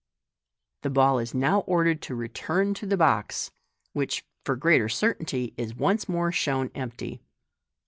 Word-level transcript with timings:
The 0.81 0.89
ball 0.89 1.19
is 1.19 1.35
now 1.35 1.59
ordered 1.67 2.01
to 2.01 2.15
return 2.15 2.73
to 2.73 2.87
the 2.87 2.97
box, 2.97 3.51
which, 3.93 4.25
for 4.43 4.55
greater 4.55 4.89
certainty, 4.89 5.53
is 5.57 5.75
once 5.75 6.09
more 6.09 6.31
shown 6.31 6.71
empty. 6.73 7.21